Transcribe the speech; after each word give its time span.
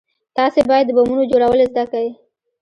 تاسې 0.37 0.59
بايد 0.69 0.85
د 0.87 0.91
بمونو 0.97 1.29
جوړول 1.31 1.59
زده 1.71 1.83
كئ. 1.91 2.07